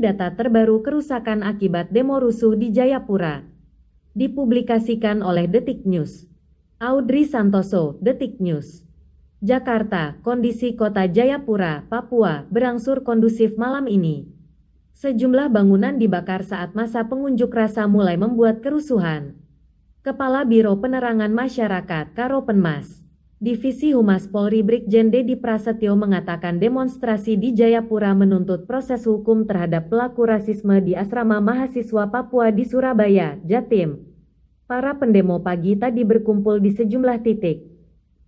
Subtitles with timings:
[0.00, 3.44] Data terbaru kerusakan akibat demo rusuh di Jayapura.
[4.16, 6.26] Dipublikasikan oleh Detik News.
[6.80, 8.82] Audrey Santoso, Detik News.
[9.44, 14.24] Jakarta, kondisi kota Jayapura, Papua, berangsur kondusif malam ini.
[14.96, 19.36] Sejumlah bangunan dibakar saat masa pengunjuk rasa mulai membuat kerusuhan.
[20.00, 23.03] Kepala Biro Penerangan Masyarakat, Karopenmas,
[23.44, 30.24] Divisi Humas Polri Brigjen Dedi Prasetyo mengatakan demonstrasi di Jayapura menuntut proses hukum terhadap pelaku
[30.24, 34.00] rasisme di asrama mahasiswa Papua di Surabaya, Jatim.
[34.64, 37.73] Para pendemo pagi tadi berkumpul di sejumlah titik.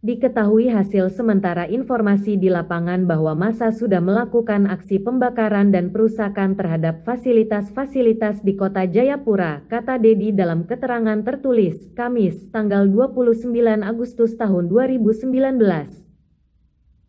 [0.06, 7.02] Diketahui hasil sementara informasi di lapangan bahwa masa sudah melakukan aksi pembakaran dan perusakan terhadap
[7.02, 13.50] fasilitas-fasilitas di kota Jayapura, kata Dedi dalam keterangan tertulis, Kamis, tanggal 29
[13.82, 15.26] Agustus tahun 2019.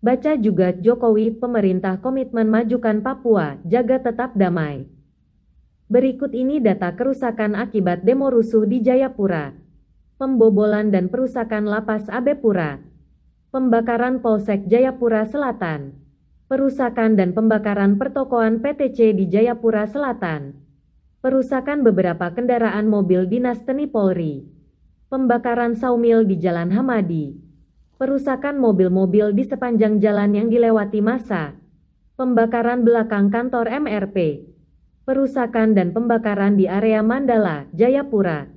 [0.02, 4.90] Baca juga Jokowi, pemerintah komitmen majukan Papua, jaga tetap damai.
[5.86, 9.67] Berikut ini data kerusakan akibat demo rusuh di Jayapura
[10.18, 12.82] pembobolan dan perusakan lapas Abepura,
[13.54, 15.94] pembakaran Polsek Jayapura Selatan,
[16.50, 20.58] perusakan dan pembakaran pertokoan PTC di Jayapura Selatan,
[21.22, 24.42] perusakan beberapa kendaraan mobil dinas Teni Polri,
[25.14, 27.38] pembakaran saumil di Jalan Hamadi,
[28.02, 31.54] perusakan mobil-mobil di sepanjang jalan yang dilewati masa,
[32.18, 34.50] pembakaran belakang kantor MRP,
[35.06, 38.57] perusakan dan pembakaran di area Mandala, Jayapura,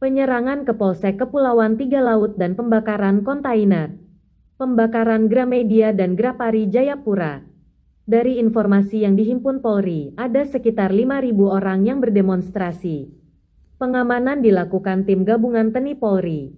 [0.00, 3.92] penyerangan ke Polsek Kepulauan Tiga Laut dan pembakaran kontainer,
[4.56, 7.44] pembakaran Gramedia dan Grapari Jayapura.
[8.08, 13.12] Dari informasi yang dihimpun Polri, ada sekitar 5.000 orang yang berdemonstrasi.
[13.76, 16.48] Pengamanan dilakukan tim gabungan TNI Polri,